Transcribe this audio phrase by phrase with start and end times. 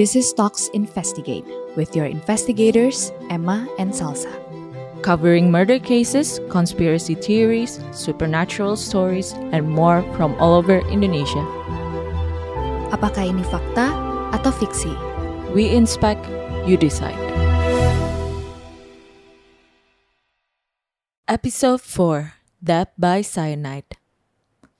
[0.00, 1.44] This is Talks Investigate
[1.76, 4.32] with your investigators, Emma and Salsa.
[5.04, 11.44] covering murder cases, conspiracy theories, supernatural stories, and more from all over Indonesia.
[12.96, 13.92] Apakah ini fakta
[14.32, 14.88] atau fiksi?
[15.52, 16.24] We inspect,
[16.64, 17.20] you decide.
[21.28, 24.00] Episode 4 Death by Cyanide.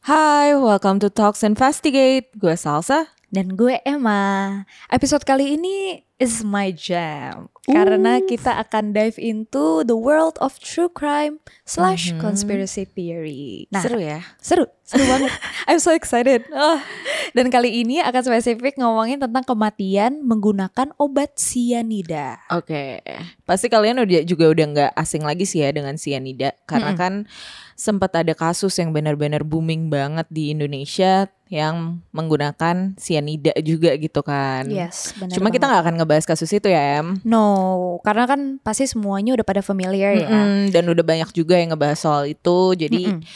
[0.09, 2.33] Hi, welcome to Talks Investigate.
[2.41, 3.20] Gue Salsa.
[3.31, 4.67] Dan gue Emma.
[4.91, 7.47] Episode kali ini is my jam.
[7.63, 13.71] Karena kita akan dive into the world of true crime slash conspiracy theory.
[13.71, 14.27] Nah, Seru ya?
[14.43, 15.31] Seru, seru banget.
[15.71, 16.43] I'm so excited.
[16.51, 16.83] Oh.
[17.31, 22.43] Dan kali ini akan spesifik ngomongin tentang kematian menggunakan obat sianida.
[22.51, 22.99] Oke,
[23.47, 27.31] pasti kalian udah juga udah nggak asing lagi sih ya dengan cyanida karena kan
[27.79, 34.71] sempat ada kasus yang benar-benar booming banget di Indonesia yang menggunakan cyanida juga gitu kan.
[34.71, 35.35] Yes, benar.
[35.35, 37.19] Cuma kita nggak akan ngebahas kasus itu ya, Em.
[37.27, 40.31] No, karena kan pasti semuanya udah pada familiar ya.
[40.31, 42.79] Mm-mm, dan udah banyak juga yang ngebahas soal itu.
[42.79, 43.27] Jadi Mm-mm.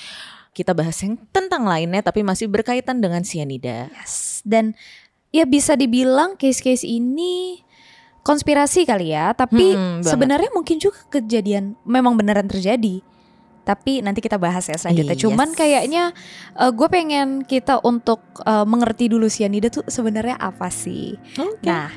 [0.54, 3.90] kita bahas yang tentang lainnya tapi masih berkaitan dengan cyanida.
[3.90, 4.46] Yes.
[4.46, 4.78] Dan
[5.34, 7.66] ya bisa dibilang case-case ini
[8.22, 10.06] konspirasi kali ya, tapi banget.
[10.06, 13.02] sebenarnya mungkin juga kejadian memang beneran terjadi.
[13.64, 15.16] Tapi nanti kita bahas ya selanjutnya.
[15.16, 15.24] Yes.
[15.24, 16.12] Cuman kayaknya
[16.52, 21.16] gue pengen kita untuk eh, mengerti dulu sianida tuh sebenarnya apa sih?
[21.40, 21.64] Oke.
[21.64, 21.88] Nah,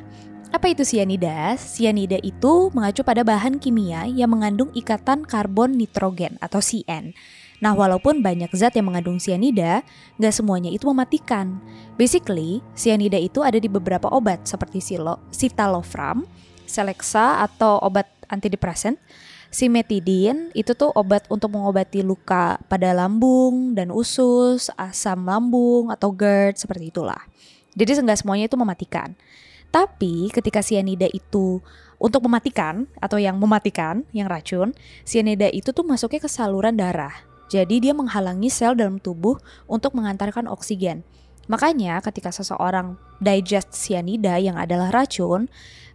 [0.48, 1.60] apa itu sianida?
[1.60, 7.12] Sianida itu mengacu pada bahan kimia yang mengandung ikatan karbon nitrogen atau CN.
[7.58, 9.82] Nah, walaupun banyak zat yang mengandung sianida,
[10.22, 11.58] nggak semuanya itu mematikan.
[11.98, 16.24] Basically, sianida itu ada di beberapa obat seperti silo, citalopram,
[16.68, 19.00] Celexa atau obat antidepresan,
[19.48, 26.60] Simetidin itu tuh obat untuk mengobati luka pada lambung dan usus, asam lambung atau GERD
[26.60, 27.20] seperti itulah.
[27.78, 29.16] Jadi nggak semuanya itu mematikan.
[29.72, 31.60] Tapi ketika sianida itu
[32.00, 37.14] untuk mematikan atau yang mematikan, yang racun, sianida itu tuh masuknya ke saluran darah.
[37.48, 39.40] Jadi dia menghalangi sel dalam tubuh
[39.72, 41.08] untuk mengantarkan oksigen.
[41.48, 45.48] Makanya ketika seseorang digest sianida yang adalah racun,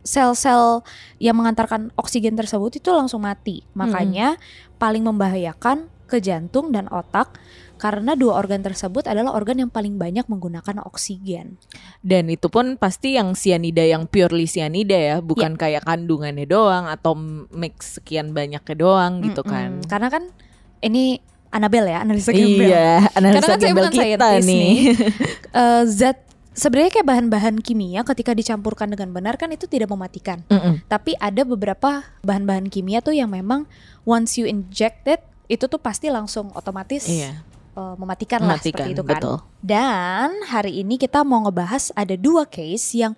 [0.03, 0.83] sel-sel
[1.23, 3.63] yang mengantarkan oksigen tersebut itu langsung mati.
[3.75, 4.37] Makanya
[4.77, 7.41] paling membahayakan ke jantung dan otak
[7.83, 11.59] karena dua organ tersebut adalah organ yang paling banyak menggunakan oksigen.
[11.99, 17.19] Dan itu pun pasti yang cyanida yang purely cyanida ya, bukan kayak kandungannya doang atau
[17.51, 19.83] mix sekian banyaknya doang gitu kan.
[19.91, 20.31] Karena kan
[20.79, 21.19] ini
[21.53, 22.65] Anabel ya, analisa gembel.
[22.71, 24.47] Iya, Karena analisa kan saya bukan kita nih.
[24.47, 24.73] nih.
[25.53, 30.45] Eh, zat sebenarnya kayak bahan-bahan kimia ketika dicampurkan dengan benar kan itu tidak mematikan.
[30.47, 30.85] Mm-mm.
[30.87, 33.65] Tapi ada beberapa bahan-bahan kimia tuh yang memang
[34.03, 37.43] once you inject it itu tuh pasti langsung otomatis Iya,
[37.77, 39.21] eh, mematikan, lah mematikan, seperti itu kan.
[39.21, 39.37] betul.
[39.61, 43.13] Dan hari ini kita mau ngebahas ada dua case yang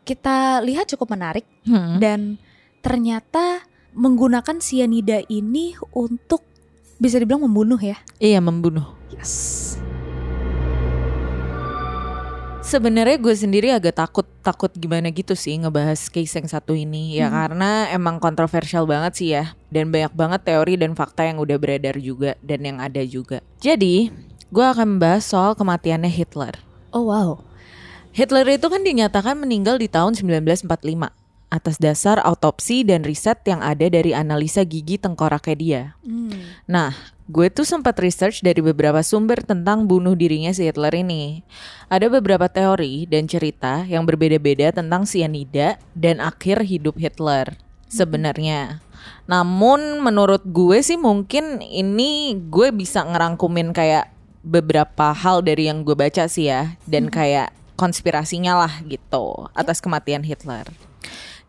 [0.00, 1.98] kita lihat cukup menarik Hmm.
[1.98, 2.36] dan
[2.80, 6.46] ternyata menggunakan sianida ini untuk
[6.96, 7.98] bisa dibilang membunuh ya.
[8.20, 8.86] Iya, membunuh.
[9.10, 9.79] Yes.
[12.60, 17.26] Sebenarnya gue sendiri agak takut takut gimana gitu sih ngebahas case yang satu ini ya
[17.26, 17.34] Hmm.
[17.34, 21.98] karena emang kontroversial banget sih ya dan banyak banget teori dan fakta yang udah beredar
[21.98, 23.42] juga dan yang ada juga.
[23.58, 24.12] Jadi
[24.52, 26.62] gue akan membahas soal kematiannya Hitler.
[26.94, 27.42] Oh wow.
[28.14, 30.68] Hitler itu kan dinyatakan meninggal di tahun 1945
[31.50, 35.82] atas dasar autopsi dan riset yang ada dari analisa gigi tengkoraknya dia.
[36.06, 36.38] Hmm.
[36.70, 36.94] Nah,
[37.30, 41.46] gue tuh sempat research dari beberapa sumber tentang bunuh dirinya si Hitler ini.
[41.86, 47.54] Ada beberapa teori dan cerita yang berbeda-beda tentang cyanida dan akhir hidup Hitler
[47.86, 48.82] sebenarnya.
[49.30, 54.10] Namun menurut gue sih mungkin ini gue bisa ngerangkumin kayak
[54.42, 60.26] beberapa hal dari yang gue baca sih ya dan kayak konspirasinya lah gitu atas kematian
[60.26, 60.66] Hitler.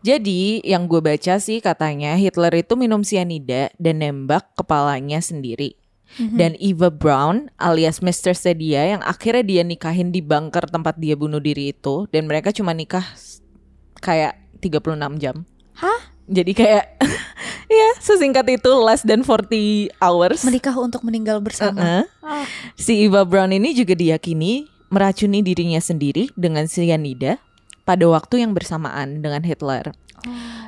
[0.02, 5.78] Jadi yang gue baca sih katanya Hitler itu minum cyanida dan nembak kepalanya sendiri.
[6.20, 8.36] Dan Eva Brown alias Mr.
[8.36, 12.76] Sedia yang akhirnya dia nikahin di bunker tempat dia bunuh diri itu dan mereka cuma
[12.76, 13.04] nikah
[13.96, 15.48] kayak 36 jam.
[15.72, 16.12] Hah?
[16.28, 17.00] Jadi kayak
[17.80, 20.44] ya sesingkat itu less than 40 hours.
[20.44, 22.04] Menikah untuk meninggal bersama.
[22.20, 22.44] Ah.
[22.76, 27.40] Si Eva Brown ini juga diyakini meracuni dirinya sendiri dengan cyanida
[27.82, 29.94] pada waktu yang bersamaan dengan Hitler.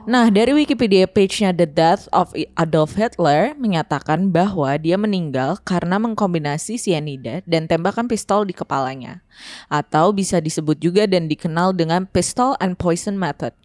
[0.05, 6.77] Nah, dari Wikipedia page-nya The Death of Adolf Hitler menyatakan bahwa dia meninggal karena mengkombinasi
[6.77, 9.25] cyanida dan tembakan pistol di kepalanya.
[9.73, 13.57] Atau bisa disebut juga dan dikenal dengan pistol and poison method.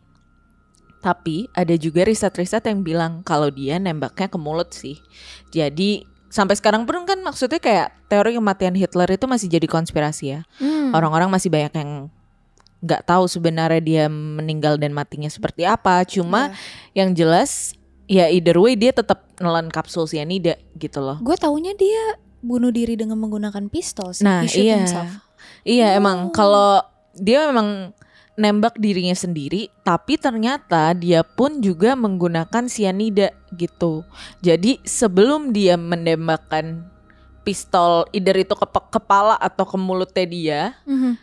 [1.04, 5.00] Tapi ada juga riset-riset yang bilang kalau dia nembaknya ke mulut sih.
[5.52, 10.40] Jadi sampai sekarang pun kan maksudnya kayak teori kematian Hitler itu masih jadi konspirasi ya.
[10.62, 10.94] Hmm.
[10.96, 12.14] Orang-orang masih banyak yang
[12.80, 16.04] nggak tahu sebenarnya dia meninggal dan matinya seperti apa.
[16.08, 16.52] Cuma
[16.94, 17.04] Iya.
[17.04, 17.76] yang jelas
[18.10, 21.20] ya either way dia tetap nelan kapsul cyanida gitu loh.
[21.20, 24.24] Gue taunya dia bunuh diri dengan menggunakan pistol sih.
[24.24, 24.80] Nah, iya.
[24.80, 25.12] himself.
[25.68, 26.00] Iya Oh.
[26.00, 26.80] emang kalau
[27.16, 27.92] dia memang
[28.40, 34.08] nembak dirinya sendiri, tapi ternyata dia pun juga menggunakan cyanida gitu.
[34.40, 36.88] Jadi sebelum dia menembakkan
[37.44, 41.20] pistol, either itu ke kepala atau ke mulutnya dia, Mhm.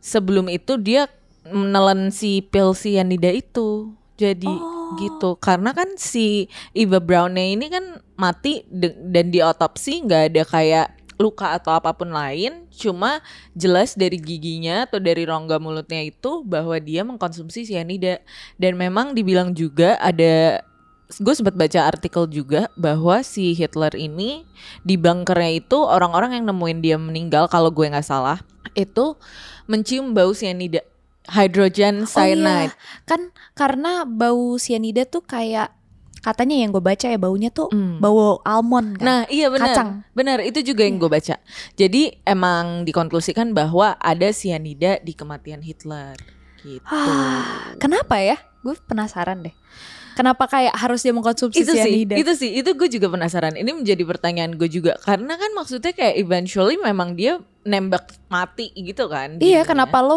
[0.00, 1.06] Sebelum itu dia
[1.46, 3.94] menelan si pil cyanida itu.
[4.16, 4.96] Jadi Oh.
[5.02, 5.34] gitu.
[5.42, 11.56] Karena kan si Eva Brownnya ini kan mati dan di otopsi nggak ada kayak luka
[11.56, 13.24] atau apa pun lain, cuma
[13.56, 18.20] jelas dari giginya atau dari rongga mulutnya itu bahwa dia mengkonsumsi cyanida
[18.60, 20.60] dan memang dibilang juga ada
[21.06, 24.42] gue sempat baca artikel juga bahwa si Hitler ini
[24.82, 28.42] di bunkernya itu orang-orang yang nemuin dia meninggal kalau gue nggak salah
[28.76, 29.16] itu
[29.64, 30.84] mencium bau cyanida
[31.26, 33.20] hydrogen Oh iya, cyanide kan
[33.52, 35.74] karena bau cyanida tuh kayak
[36.22, 38.02] katanya yang gue baca ya baunya tuh Hmm.
[38.02, 39.06] bau almond kan.
[39.06, 39.90] Nah iya benar Kacang.
[40.10, 41.38] Benar itu juga yang gue baca
[41.74, 46.18] Jadi emang dikonklusikan bahwa ada cyanida di kematian Hitler
[46.58, 48.34] Gitu Ah, kenapa ya?
[48.58, 49.54] Gue penasaran deh.
[50.18, 52.16] Kenapa kayak harus dia mengkonsumsi itu sih, cyanida?
[52.16, 53.54] itu sih, itu gue juga penasaran.
[53.54, 59.06] Ini menjadi pertanyaan gue juga karena kan maksudnya kayak eventually memang dia nembak mati gitu
[59.06, 59.36] kan.
[59.36, 59.64] Iya, dirinya.
[59.66, 60.16] kenapa lo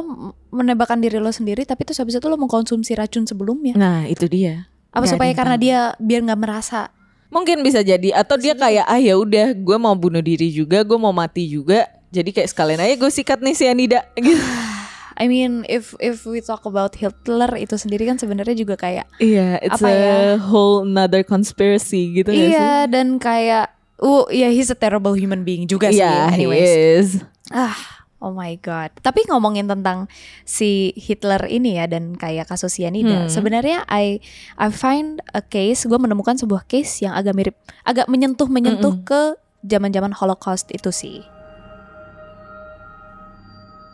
[0.49, 3.73] menembakkan diri lo sendiri tapi terus habis itu lo mengkonsumsi racun sebelumnya?
[3.73, 4.69] Nah itu dia.
[4.89, 5.63] Apa ada supaya karena tahu.
[5.65, 6.93] dia biar nggak merasa
[7.29, 10.97] Mungkin bisa jadi atau dia kayak ah ya udah gue mau bunuh diri juga, gue
[10.97, 11.85] mau mati juga.
[12.09, 14.41] Jadi kayak sekalian aja gue sikat nih cyanida gitu.
[15.13, 19.61] I mean if if we talk about Hitler itu sendiri kan sebenarnya juga kayak Iya,
[19.61, 20.17] it's Apa a ya?
[20.41, 22.55] whole another conspiracy gitu nggak sih?
[22.55, 26.71] iya dan kayak uh ya he's a terrible human being juga sih Iya, he anyways.
[26.71, 27.07] is.
[27.49, 27.75] Ah,
[28.19, 28.93] oh my god.
[28.99, 30.05] Tapi ngomongin tentang
[30.43, 33.31] si Hitler ini ya dan kayak kasus cyanida, Hmm.
[33.31, 34.21] sebenarnya I
[34.55, 39.07] I find a case, gue menemukan sebuah case yang agak mirip, agak menyentuh menyentuh Mm-mm.
[39.07, 39.21] ke
[39.65, 41.25] zaman-zaman Holocaust itu sih.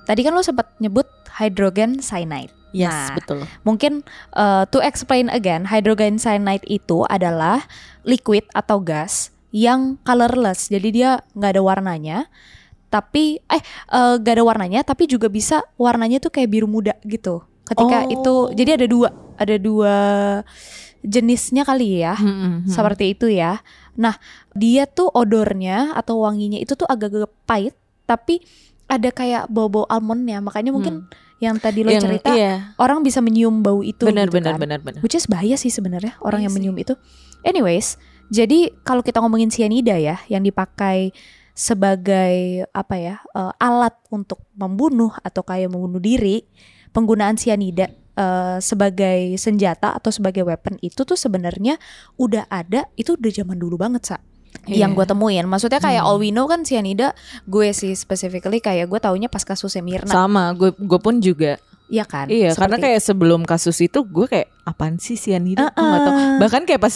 [0.06, 1.10] Tadi kan lo sempat nyebut
[1.42, 2.54] hydrogen cyanide.
[2.76, 3.40] Yes, Nah, betul.
[3.64, 4.04] Mungkin
[4.36, 7.66] uh, to explain again, hydrogen cyanide itu adalah
[8.04, 10.68] liquid atau gas yang colorless.
[10.70, 12.18] Jadi dia nggak ada warnanya.
[12.96, 13.62] Tapi eh
[13.92, 17.44] uh, nggak ada warnanya, tapi juga bisa warnanya tuh kayak biru muda gitu.
[17.68, 18.14] Ketika Oh.
[18.14, 19.96] itu, jadi ada dua, ada dua
[21.04, 22.16] jenisnya kali ya.
[22.16, 22.72] Hmm, hmm, hmm.
[22.72, 23.60] Seperti itu ya.
[23.94, 24.16] Nah,
[24.54, 27.76] dia tuh odornya atau wanginya itu tuh agak-agak pahit,
[28.06, 28.42] tapi
[28.86, 30.40] ada kayak bau-bau almondnya.
[30.40, 31.06] Makanya mungkin
[31.38, 31.98] yang tadi lo Hmm.
[32.00, 32.54] Yang- cerita iya.
[32.78, 34.62] orang bisa menyium bau itu benar gitu benar kan.
[34.62, 35.00] benar benar.
[35.04, 36.58] Which is bahaya sih sebenarnya orang Iya yang sih.
[36.64, 36.94] menyium itu.
[37.44, 38.00] Anyways,
[38.30, 41.12] jadi kalau kita ngomongin cyanida ya yang dipakai
[41.56, 46.44] sebagai apa ya eh, alat untuk membunuh atau kayak membunuh diri,
[46.92, 51.80] penggunaan cyanida eh, sebagai senjata atau sebagai weapon itu tuh sebenarnya
[52.16, 54.18] udah ada itu udah zaman dulu banget sa
[54.66, 54.98] yang Iya.
[54.98, 56.10] gue temuin maksudnya kayak Hmm.
[56.10, 57.12] all we know kan cyanida
[57.44, 61.60] gue sih specifically kayak gue taunya pas kasusnya Mirna Sama, gue gue pun juga.
[61.86, 65.14] Iya kan Iya, karena Seperti- kayak sebelum kasus itu gue kayak apaan sih?
[65.14, 65.86] Gue nggak tahu.
[66.10, 66.40] Uh-uh.
[66.42, 66.96] Bahkan kayak pas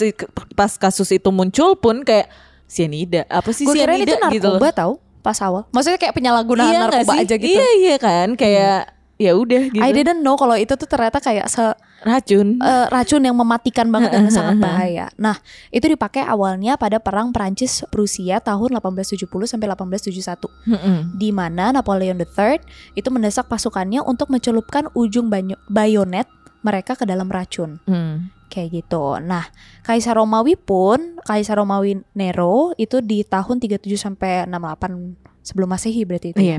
[0.56, 2.26] pas kasus itu muncul pun kayak
[2.70, 3.26] cyanida.
[3.26, 4.62] Apa sih Gue kirain cyanida itu gitu loh.
[4.62, 5.66] narkoba tau pas awal.
[5.68, 7.50] Maksudnya kayak penyalahgunaan Iya narkoba aja gitu.
[7.50, 9.84] Iya iya kan, kayak ya udah gitu.
[9.84, 11.60] I didn't know kalau itu tuh ternyata kayak se
[12.00, 12.56] Racun.
[12.56, 15.12] eh, racun yang mematikan banget dan sangat bahaya.
[15.20, 15.36] Nah,
[15.68, 21.20] itu dipakai awalnya pada perang Prancis Prusia tahun 1870 sampai 1871 Mm-mm.
[21.20, 22.56] di mana Napoleon III
[22.96, 25.28] itu mendesak pasukannya untuk mencelupkan ujung
[25.68, 26.24] bayonet
[26.64, 27.76] mereka ke dalam racun.
[27.84, 28.32] Hmm.
[28.50, 29.16] Kayak gitu.
[29.22, 29.46] Nah,
[29.86, 36.34] Kaisar Romawi pun, Kaisar Romawi Nero itu di tahun 37 sampai 68 sebelum Masehi berarti
[36.34, 36.42] itu.
[36.42, 36.58] ya?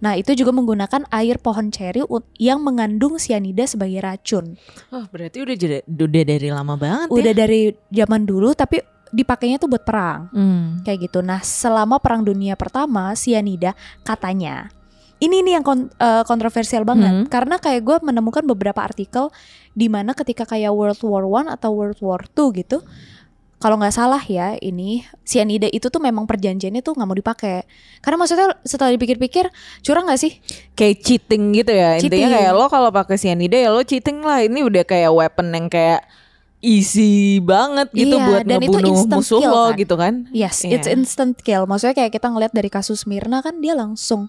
[0.00, 2.00] Nah, itu juga menggunakan air pohon ceri
[2.40, 4.56] yang mengandung sianida sebagai racun.
[4.90, 7.36] Oh, berarti udah jadi udah dari lama banget Udah ya.
[7.36, 7.60] dari
[7.92, 8.80] zaman dulu tapi
[9.12, 10.32] dipakainya tuh buat perang.
[10.32, 10.80] Hmm.
[10.82, 11.20] Kayak gitu.
[11.20, 14.72] Nah, selama Perang Dunia Pertama, sianida katanya
[15.20, 17.26] ini nih yang kon- eh, kontroversial banget Hmm.
[17.28, 19.28] karena kayak gue menemukan beberapa artikel
[19.70, 22.80] di mana ketika kayak World War One atau World War Two gitu,
[23.56, 27.68] kalau nggak salah ya ini sianida itu tuh memang perjanjiannya tuh nggak mau dipakai
[28.00, 30.32] karena maksudnya setelah dipikir-pikir curang nggak sih?
[30.72, 32.00] Kayak cheating gitu ya.
[32.00, 32.24] Cheating.
[32.24, 34.40] Intinya kayak lo kalau pakai cyanida ya lo cheating lah.
[34.40, 36.00] Ini udah kayak weapon yang kayak
[36.60, 39.76] easy banget gitu Iya, buat dan itu ngebunuh instant musuh kill lo kan.
[39.76, 40.14] gitu kan.
[40.30, 40.76] Yes, Iya.
[40.76, 41.64] it's instant kill.
[41.64, 44.28] Maksudnya kayak kita ngeliat dari kasus Mirna kan dia langsung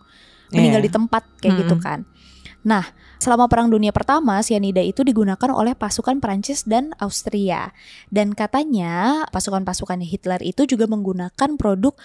[0.52, 0.88] meninggal Iya.
[0.88, 1.84] di tempat kayak gitu Mm-mm.
[1.84, 2.00] kan.
[2.62, 2.86] Nah,
[3.18, 7.74] selama Perang Dunia Pertama, sianida itu digunakan oleh pasukan Prancis dan Austria.
[8.08, 11.98] Dan katanya pasukan-pasukan Hitler itu juga menggunakan produk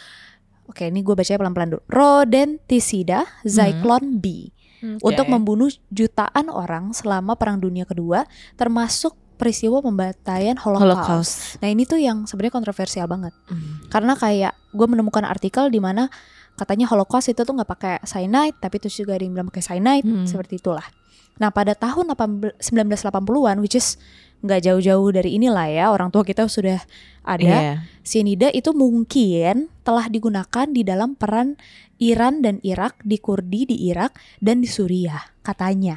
[0.66, 1.82] Oke, ini gue bacanya pelan-pelan dulu.
[1.86, 4.50] Rodenticida Zyklon B.
[4.98, 10.82] untuk membunuh jutaan orang selama Perang Dunia Kedua, termasuk peristiwa pembantaian Holocaust.
[10.82, 11.36] Holocaust.
[11.58, 13.86] Nah ini tuh yang sebenarnya kontroversial banget, Hmm.
[13.88, 16.10] karena kayak gue menemukan artikel di mana
[16.56, 20.04] katanya Holocaust itu tuh nggak pakai cyanide, tapi terus juga ada yang bilang pakai cyanide,
[20.08, 20.26] Hmm.
[20.26, 20.84] seperti itulah.
[21.36, 24.00] Nah pada tahun 18 1980-an, which is
[24.40, 26.80] nggak jauh-jauh dari inilah ya, orang tua kita sudah
[27.24, 27.44] ada.
[28.04, 31.60] Cyanida itu mungkin telah digunakan di dalam peran
[31.96, 35.96] Iran dan Irak di Kurdi di Irak dan di Suriah katanya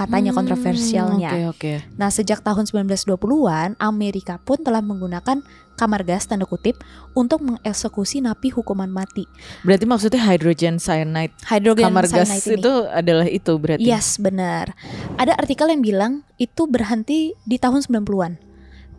[0.00, 1.28] katanya Hmm, kontroversialnya.
[1.28, 1.72] Oke oke.
[1.94, 5.44] Nah, sejak tahun 1920-an Amerika pun telah menggunakan
[5.76, 6.80] kamar gas tanda kutip
[7.12, 9.24] untuk mengeksekusi napi hukuman mati.
[9.60, 11.32] Berarti maksudnya hydrogen cyanide.
[11.44, 12.56] Hydrogen Kamar gas cyanide ini.
[12.56, 13.84] itu adalah itu berarti.
[13.84, 14.72] Yes, benar.
[15.16, 18.40] Ada artikel yang bilang itu berhenti di tahun 90-an.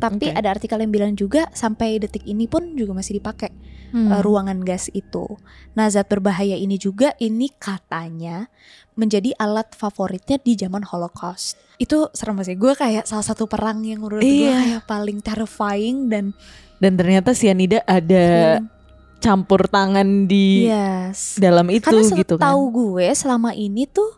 [0.02, 0.38] Tapi Oke.
[0.38, 3.54] ada artikel yang bilang juga sampai detik ini pun juga masih dipakai
[3.92, 4.08] Hmm.
[4.08, 5.36] uh, ruangan gas itu.
[5.76, 8.48] Nah, zat berbahaya ini juga ini katanya
[8.94, 11.56] menjadi alat favoritnya di zaman Holocaust.
[11.80, 12.60] Itu serem sih.
[12.60, 14.58] Gue kayak salah satu perang yang menurut gue Iya.
[14.58, 16.36] kayak paling terrifying dan
[16.82, 18.58] Dan ternyata cyanida ada
[19.22, 21.38] campur tangan di yes.
[21.38, 22.50] dalam itu Karena gitu kan.
[22.50, 24.18] setahu gue selama ini tuh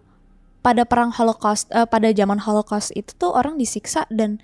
[0.64, 4.40] pada perang Holocaust eh, pada zaman Holocaust itu tuh orang disiksa dan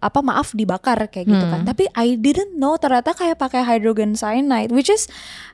[0.00, 1.60] apa maaf dibakar kayak gitu kan.
[1.62, 1.68] Hmm.
[1.68, 5.06] Tapi I didn't know ternyata kayak pakai hydrogen cyanide which is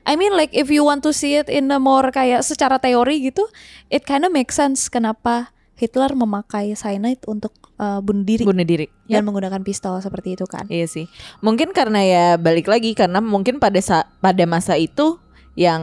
[0.07, 3.27] I mean like if you want to see it in a more kayak secara teori
[3.27, 3.43] gitu
[3.91, 8.89] it kind of make sense kenapa Hitler memakai cyanide untuk eh, bunuh diri bunuh diri.
[9.05, 10.65] dan menggunakan pistol seperti itu kan.
[10.71, 11.05] Iya sih.
[11.45, 15.21] Mungkin karena ya balik lagi karena mungkin pada sa pada masa itu
[15.57, 15.81] yang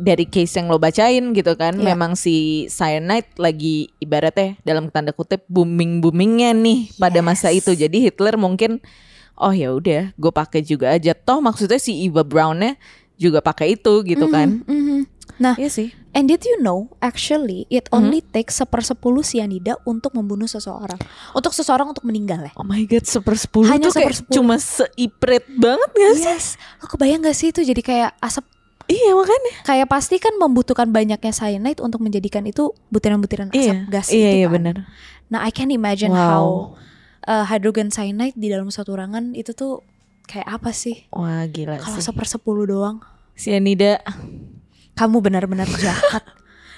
[0.00, 1.92] dari case yang lo bacain gitu kan Iya.
[1.92, 2.34] memang si
[2.66, 7.60] cyanide lagi ibaratnya dalam tanda kutip booming boomingnya nih pada masa Yes.
[7.62, 8.80] itu jadi Hitler mungkin
[9.36, 12.80] oh ya udah gue pakai juga aja toh maksudnya si Eva Brownnya
[13.14, 15.00] juga pakai itu gitu kan Mhm, mhm.
[15.36, 18.02] Nah, Iya sih And did you know actually it Hmm?
[18.02, 20.98] only takes sepersepuluh cyanida untuk membunuh seseorang.
[21.32, 22.52] Untuk seseorang untuk meninggal ya.
[22.52, 26.46] oh my god sepersepuluh Hanya tuh kayak cuma seipret banget gak sih Yes.
[26.76, 28.44] Lo kebayang gak sih itu jadi kayak asap
[28.90, 34.06] iya makanya kayak pasti kan membutuhkan banyaknya cyanide untuk menjadikan itu butiran-butiran asap iya gas
[34.10, 34.54] iya itu iya kan.
[34.54, 34.76] benar
[35.30, 36.18] Nah, I can imagine Wow.
[36.18, 36.44] how
[37.24, 39.78] uh, hydrogen cyanide di dalam satu ruangan itu tuh
[40.24, 41.06] kayak apa sih?
[41.08, 42.98] wah gila Kalau sih sepersepuluh doang,
[43.32, 44.02] cyanida
[44.92, 46.26] kamu benar-benar jahat.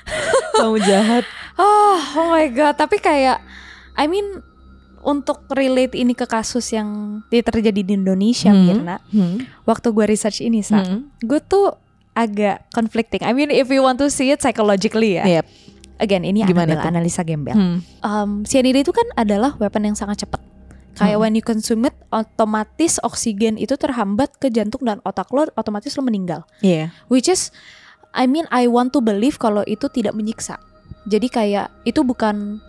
[0.54, 3.40] kamu jahat Oh, oh my god, tapi kayak
[3.94, 4.44] I mean
[5.00, 8.62] untuk relate ini ke kasus yang di- terjadi di Indonesia, Hmm.
[8.62, 8.96] Mirna.
[9.08, 9.42] Hmm.
[9.62, 11.08] Waktu gue research ini, Sa, Hmm.
[11.18, 11.72] gue tuh
[12.12, 13.24] agak conflicting.
[13.24, 15.40] I mean, if you want to see it psychologically ya.
[15.40, 15.46] Yep.
[16.02, 16.92] Again, ini Gimana adalah tuh?
[16.92, 17.54] analisa gembel.
[17.54, 17.78] Hmm.
[18.02, 20.42] Um, cyanida itu kan adalah weapon yang sangat cepat.
[20.92, 21.22] Kayak Hmm.
[21.24, 26.02] when you consume it, otomatis oksigen itu terhambat ke jantung dan otak lo, otomatis lo
[26.04, 26.44] meninggal.
[26.60, 26.92] Iya.
[27.06, 27.48] Which is,
[28.12, 30.60] I mean, I want to believe kalau itu tidak menyiksa.
[31.06, 32.60] Jadi kayak itu bukan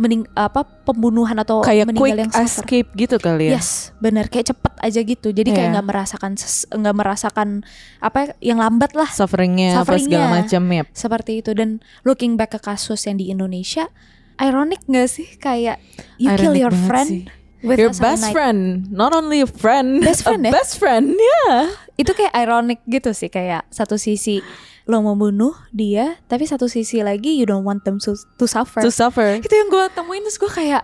[0.00, 2.48] mening apa pembunuhan atau Kayak meninggal quick yang suffer.
[2.64, 3.60] escape gitu kali ya.
[3.60, 5.28] Yes, benar kayak cepet aja gitu.
[5.28, 5.74] Jadi kayak Iya.
[5.76, 6.30] nggak merasakan
[6.72, 7.48] nggak merasakan
[7.98, 10.16] apa yang lambat lah Sufferingnya apa Sufferingnya.
[10.16, 10.82] segala macam ya.
[10.90, 11.52] seperti itu.
[11.52, 11.68] Dan
[12.02, 13.92] looking back ke kasus yang di Indonesia,
[14.36, 15.76] ironic nggak sih kayak
[16.16, 17.22] you kill Ironic your banget friend sih.
[17.60, 18.32] with Your best cyanide.
[18.32, 20.52] friend, not only a friend, Best friend a ya?
[20.54, 21.68] best friend, ya.
[21.94, 24.40] Itu kayak ironic gitu sih kayak satu sisi
[24.90, 28.82] lo membunuh dia, tapi satu sisi lagi you don't want them to, to suffer.
[28.82, 29.38] To suffer.
[29.38, 30.82] itu yang gue temuin terus gue kayak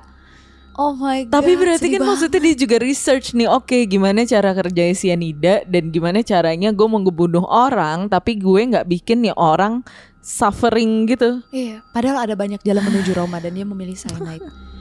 [0.78, 1.42] oh my god.
[1.42, 2.08] Tapi berarti kan banget.
[2.14, 7.02] maksudnya dia juga research nih, oke gimana cara kerja cyanida dan gimana caranya gue mau
[7.02, 9.82] ngebunuh orang, tapi gue nggak bikin nih orang
[10.22, 11.42] suffering gitu.
[11.50, 14.46] Iya, padahal ada banyak jalan menuju Roma dan dia memilih cyanide.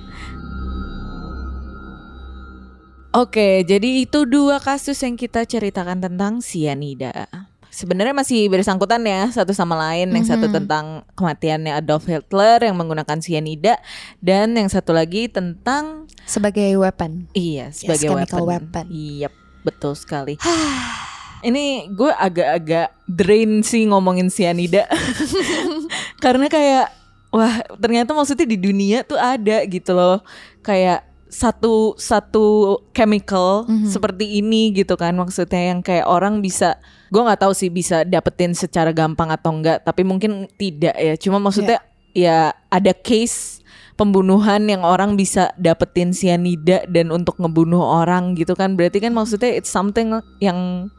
[3.16, 7.32] Oke, jadi itu dua kasus yang kita ceritakan tentang cyanida.
[7.76, 10.16] Sebenarnya masih bersangkutan ya satu sama lain.
[10.16, 10.56] Yang satu Mhm.
[10.64, 13.76] tentang kematiannya Adolf Hitler yang menggunakan cyanida
[14.24, 17.28] dan yang satu lagi tentang Sebagai weapon.
[17.36, 18.72] iya sebagai chemical weapon.
[18.72, 18.86] weapon.
[18.88, 19.28] Iya,
[19.62, 20.40] betul sekali.
[21.44, 24.88] Ini gue agak-agak drain sih ngomongin cyanida.
[26.24, 26.90] Karena kayak
[27.30, 30.24] wah, ternyata maksudnya di dunia tuh ada gitu loh.
[30.64, 32.46] Kayak satu satu
[32.92, 33.90] chemical Mhm.
[33.90, 36.78] seperti ini gitu kan maksudnya yang kayak orang bisa
[37.10, 41.38] gue nggak tahu sih bisa dapetin secara gampang atau enggak tapi mungkin tidak ya cuma
[41.38, 43.60] maksudnya ya ada case
[43.96, 49.52] pembunuhan yang orang bisa dapetin cyanida dan untuk ngebunuh orang gitu kan berarti kan maksudnya
[49.52, 50.92] it's something yang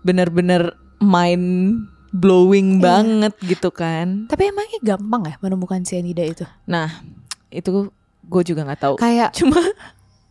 [0.00, 1.80] bener-bener mind
[2.12, 2.82] blowing Iya.
[2.82, 6.44] banget gitu kan Tapi emangnya gampang ya menemukan cyanida itu?
[6.64, 7.02] nah
[7.48, 7.88] itu
[8.22, 9.58] gue juga nggak tahu Kayak cuma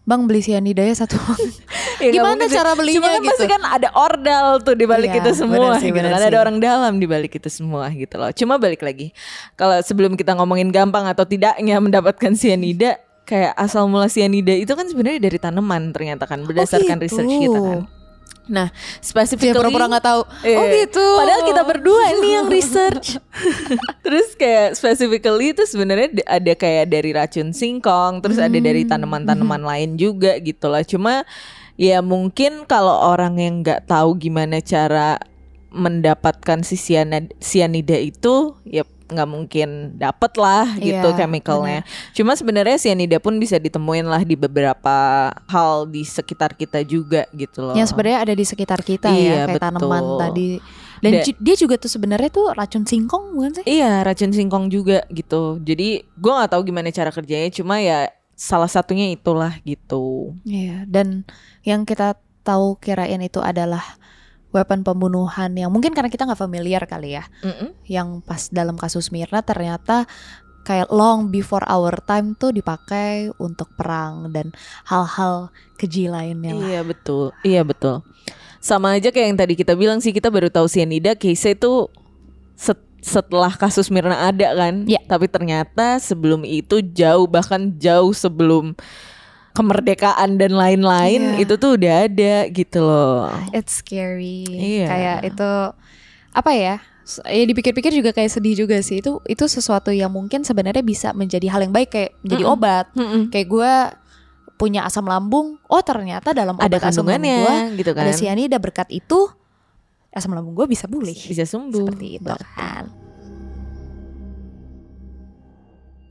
[0.01, 1.15] Bang beli cyanida ya satu
[2.01, 3.53] Ya, Gimana cara belinya Cuma kan pasti gitu?
[3.53, 6.17] kan ada ordal tuh di balik Iya, itu semua sih, gitu kan.
[6.17, 6.27] sih.
[6.33, 8.33] Ada orang dalam di balik itu semua gitu loh.
[8.33, 9.13] Cuma balik lagi.
[9.53, 12.98] Kalau sebelum kita ngomongin gampang atau tidaknya mendapatkan sianida,
[13.29, 17.05] kayak asal mula sianida itu kan sebenarnya dari tanaman ternyata kan berdasarkan gitu.
[17.05, 17.79] research kita kan.
[18.50, 20.21] Nah, Dia specifically pura-pura nggak tahu.
[20.41, 20.57] Iya.
[20.57, 21.05] Oh gitu.
[21.17, 23.21] Padahal kita berdua nih yang research.
[24.01, 29.95] terus kayak specifically itu sebenarnya ada kayak dari racun singkong, terus ada dari tanaman-tanaman lain
[29.95, 30.81] juga gitu lah.
[30.81, 31.24] Cuma
[31.77, 35.21] ya mungkin kalau orang yang nggak tahu gimana cara
[35.71, 36.75] mendapatkan si
[37.39, 41.82] cyanida itu ya nggak mungkin dapet lah gitu Iya, chemicalnya.
[42.12, 44.96] Cuma sebenarnya cyanida pun bisa ditemuin lah di beberapa
[45.46, 47.75] hal di sekitar kita juga gitu loh.
[47.75, 49.65] Yang sebenarnya ada di sekitar kita Iya, ya, kayak betul.
[49.68, 50.50] tanaman tadi.
[51.01, 53.65] Dan Da- dia juga tuh sebenarnya tuh racun singkong bukan sih?
[53.68, 55.60] Iya racun singkong juga gitu.
[55.60, 57.50] Jadi gue nggak tahu gimana cara kerjanya.
[57.50, 60.38] Cuma ya salah satunya itulah gitu.
[60.41, 61.25] Iya, dan
[61.62, 63.82] yang kita tahu kirain itu adalah
[64.51, 67.24] weapon pembunuhan yang mungkin karena kita nggak familiar kali ya.
[67.43, 67.75] Mm-mm.
[67.88, 70.05] Yang pas dalam kasus Mirna ternyata
[70.62, 74.53] kayak long before our time tuh dipakai untuk perang dan
[74.86, 76.67] hal-hal keji lainnya lah.
[76.67, 77.25] Iya betul.
[77.41, 78.05] Iya betul.
[78.62, 81.89] Sama aja kayak yang tadi kita bilang sih kita baru tahu cyanida case itu
[82.53, 84.86] set- setelah kasus Mirna ada kan.
[84.86, 85.01] Iya.
[85.10, 88.77] Tapi ternyata sebelum itu jauh bahkan jauh sebelum
[89.51, 91.43] kemerdekaan dan lain-lain Iya.
[91.43, 93.29] itu tuh udah ada gitu loh.
[93.51, 94.48] It's scary.
[94.48, 94.86] Iya.
[94.88, 95.51] Kayak itu
[96.31, 96.75] apa ya?
[97.27, 99.03] Ya dipikir-pikir juga kayak sedih juga sih.
[99.03, 102.55] Itu itu sesuatu yang mungkin sebenarnya bisa menjadi hal yang baik kayak menjadi Mm-mm.
[102.55, 102.86] obat.
[102.93, 103.24] Mm-mm.
[103.27, 103.74] Kayak gue
[104.55, 105.60] punya asam lambung.
[105.65, 107.39] Oh ternyata dalam Ada obat asam lambung kandungannya
[107.74, 108.03] gue gitu kan.
[108.08, 109.27] ada sianida berkat itu
[110.12, 111.17] asam lambung gue bisa pulih.
[111.17, 111.89] Bisa sembuh.
[111.89, 113.00] Seperti itu kan.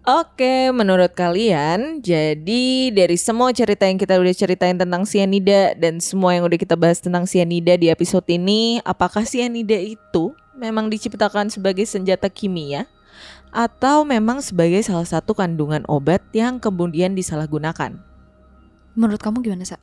[0.00, 6.32] Oke, menurut kalian, jadi dari semua cerita yang kita udah ceritain tentang sianida dan semua
[6.32, 11.84] yang udah kita bahas tentang sianida di episode ini, apakah sianida itu memang diciptakan sebagai
[11.84, 12.88] senjata kimia
[13.52, 18.00] atau memang sebagai salah satu kandungan obat yang kemudian disalahgunakan?
[18.96, 19.76] Menurut kamu gimana sa?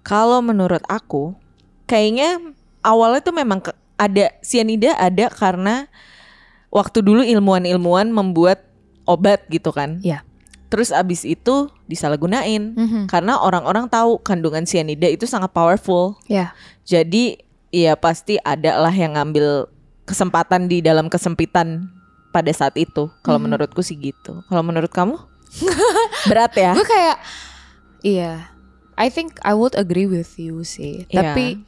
[0.00, 1.36] Kalau menurut aku,
[1.84, 2.40] kayaknya
[2.80, 3.60] awalnya tuh memang
[4.00, 5.92] ada sianida ada karena
[6.72, 8.67] waktu dulu ilmuwan-ilmuwan membuat
[9.08, 10.04] obat gitu kan.
[10.04, 10.20] Iya.
[10.68, 13.00] Terus abis itu disalahgunain Mhm.
[13.08, 16.20] karena orang-orang tahu kandungan sianida itu sangat powerful.
[16.28, 16.52] Ya.
[16.84, 17.40] Jadi
[17.72, 19.72] ya pasti ada lah yang ngambil
[20.04, 21.88] kesempatan di dalam kesempitan
[22.28, 23.08] pada saat itu.
[23.24, 23.44] Kalau Mhm.
[23.48, 24.44] menurutku sih gitu.
[24.44, 25.16] Kalau menurut kamu?
[26.28, 26.76] Berat ya?
[26.76, 27.16] Gue kayak
[28.04, 28.52] iya.
[28.98, 31.08] I think I would agree with you sih.
[31.08, 31.32] Iya.
[31.32, 31.64] Tapi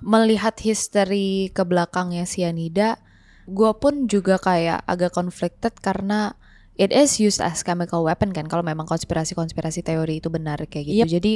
[0.00, 2.96] melihat history ke belakangnya sianida,
[3.44, 6.34] gue pun juga kayak agak conflicted karena
[6.80, 11.04] it is used as chemical weapon kan kalau memang konspirasi-konspirasi teori itu benar kayak gitu.
[11.04, 11.08] Yep.
[11.20, 11.32] Jadi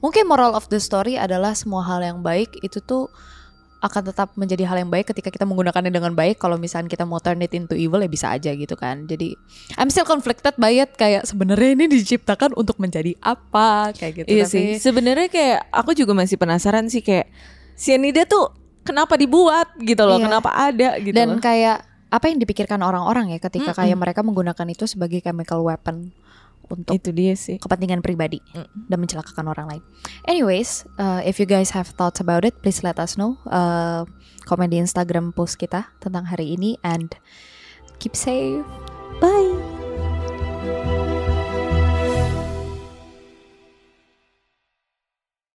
[0.00, 3.12] mungkin moral of the story adalah semua hal yang baik itu tuh
[3.78, 6.42] akan tetap menjadi hal yang baik ketika kita menggunakannya dengan baik.
[6.42, 9.06] Kalau misalnya kita mau turn it into evil ya bisa aja gitu kan.
[9.06, 9.38] Jadi
[9.78, 14.28] I'm still conflicted by it kayak sebenarnya ini diciptakan untuk menjadi apa kayak gitu.
[14.34, 14.68] Iya Tapi sih.
[14.82, 17.30] Sebenarnya kayak aku juga masih penasaran sih kayak
[17.78, 18.50] sianida tuh
[18.82, 20.26] kenapa dibuat gitu loh, Iya.
[20.26, 21.38] kenapa ada gitu dan loh.
[21.38, 23.80] kayak apa yang dipikirkan orang-orang ya ketika Mm-mm.
[23.84, 26.12] kayak mereka menggunakan itu sebagai chemical weapon
[26.68, 27.56] untuk Itu dia sih.
[27.56, 28.92] kepentingan pribadi Mm.
[28.92, 29.82] dan mencelakakan orang lain.
[30.28, 33.40] Anyways, uh, if you guys have thoughts about it, please let us know.
[33.48, 34.04] Uh,
[34.44, 37.16] komen di Instagram post kita tentang hari ini and
[37.96, 38.64] keep safe.
[39.20, 39.77] Bye.